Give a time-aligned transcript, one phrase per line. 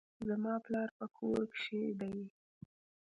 [0.27, 2.17] زما پلار په کور کښي دئ.